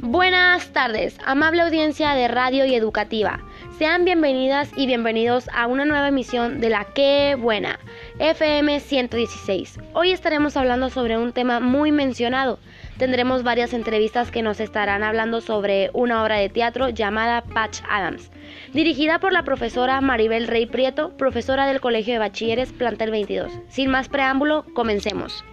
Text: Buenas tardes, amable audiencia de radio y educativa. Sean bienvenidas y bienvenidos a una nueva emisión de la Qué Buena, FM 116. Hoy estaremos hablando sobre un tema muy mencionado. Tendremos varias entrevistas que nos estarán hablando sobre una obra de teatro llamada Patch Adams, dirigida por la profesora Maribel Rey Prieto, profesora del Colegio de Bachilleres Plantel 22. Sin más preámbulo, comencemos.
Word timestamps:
Buenas 0.00 0.72
tardes, 0.72 1.18
amable 1.26 1.60
audiencia 1.60 2.14
de 2.14 2.28
radio 2.28 2.64
y 2.64 2.72
educativa. 2.76 3.40
Sean 3.78 4.04
bienvenidas 4.04 4.70
y 4.76 4.86
bienvenidos 4.86 5.48
a 5.52 5.66
una 5.66 5.84
nueva 5.84 6.06
emisión 6.06 6.60
de 6.60 6.70
la 6.70 6.84
Qué 6.84 7.36
Buena, 7.36 7.80
FM 8.20 8.78
116. 8.78 9.80
Hoy 9.94 10.12
estaremos 10.12 10.56
hablando 10.56 10.88
sobre 10.88 11.18
un 11.18 11.32
tema 11.32 11.58
muy 11.58 11.90
mencionado. 11.90 12.60
Tendremos 12.96 13.42
varias 13.42 13.72
entrevistas 13.72 14.30
que 14.30 14.42
nos 14.42 14.60
estarán 14.60 15.02
hablando 15.02 15.40
sobre 15.40 15.90
una 15.94 16.22
obra 16.22 16.36
de 16.36 16.48
teatro 16.48 16.90
llamada 16.90 17.42
Patch 17.42 17.80
Adams, 17.90 18.30
dirigida 18.72 19.18
por 19.18 19.32
la 19.32 19.42
profesora 19.42 20.00
Maribel 20.00 20.46
Rey 20.46 20.66
Prieto, 20.66 21.16
profesora 21.16 21.66
del 21.66 21.80
Colegio 21.80 22.12
de 22.12 22.20
Bachilleres 22.20 22.72
Plantel 22.72 23.10
22. 23.10 23.50
Sin 23.68 23.90
más 23.90 24.08
preámbulo, 24.08 24.64
comencemos. 24.74 25.44